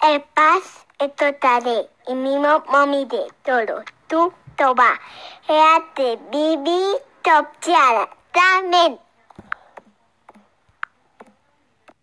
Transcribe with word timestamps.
El 0.00 0.22
paz 0.22 0.86
es 1.00 1.14
total 1.16 1.90
y 2.06 2.14
mismo 2.14 2.62
mami 2.68 3.04
de 3.06 3.26
todo. 3.42 3.82
Tú, 4.06 4.32
toba. 4.56 5.00
Eate, 5.48 6.20
bibi, 6.30 6.80
top, 7.22 7.48
tiara. 7.58 8.08
También. 8.30 9.00